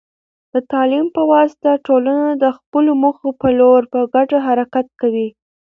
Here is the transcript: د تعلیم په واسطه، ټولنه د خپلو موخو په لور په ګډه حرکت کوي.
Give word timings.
د 0.53 0.55
تعلیم 0.71 1.05
په 1.15 1.21
واسطه، 1.31 1.69
ټولنه 1.87 2.27
د 2.43 2.45
خپلو 2.57 2.91
موخو 3.03 3.29
په 3.41 3.47
لور 3.59 3.81
په 3.93 3.99
ګډه 4.13 4.37
حرکت 4.47 4.87
کوي. 5.01 5.27